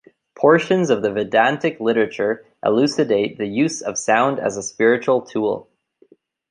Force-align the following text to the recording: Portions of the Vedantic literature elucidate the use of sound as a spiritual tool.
Portions 0.33 0.89
of 0.89 1.03
the 1.03 1.11
Vedantic 1.11 1.79
literature 1.79 2.43
elucidate 2.65 3.37
the 3.37 3.45
use 3.45 3.81
of 3.81 3.99
sound 3.99 4.39
as 4.39 4.57
a 4.57 4.63
spiritual 4.63 5.21
tool. 5.21 5.69